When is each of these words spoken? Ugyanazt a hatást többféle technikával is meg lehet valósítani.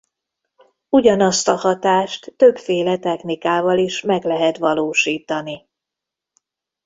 Ugyanazt 0.89 1.47
a 1.47 1.55
hatást 1.55 2.33
többféle 2.37 2.97
technikával 2.97 3.77
is 3.77 4.01
meg 4.01 4.23
lehet 4.25 4.57
valósítani. 4.57 5.67